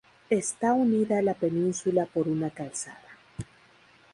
[0.31, 2.97] Está unida a la península por una calzada.